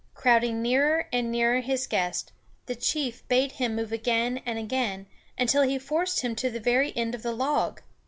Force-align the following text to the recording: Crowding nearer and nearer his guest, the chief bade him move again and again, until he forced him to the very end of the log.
Crowding 0.15 0.63
nearer 0.63 1.07
and 1.13 1.31
nearer 1.31 1.59
his 1.59 1.85
guest, 1.85 2.31
the 2.65 2.73
chief 2.75 3.21
bade 3.27 3.51
him 3.51 3.75
move 3.75 3.91
again 3.91 4.41
and 4.47 4.57
again, 4.57 5.05
until 5.37 5.61
he 5.61 5.77
forced 5.77 6.21
him 6.21 6.33
to 6.35 6.49
the 6.49 6.59
very 6.59 6.91
end 6.97 7.13
of 7.13 7.21
the 7.21 7.33
log. 7.35 7.83